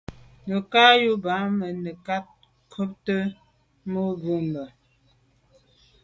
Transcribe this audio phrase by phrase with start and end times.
[0.47, 2.17] Nə̀ cǎ ú rə̀ bɑ́mə́ nə̀tâ
[2.71, 3.19] ncûptə̂
[3.91, 4.03] mû’
[4.53, 4.65] bə̀.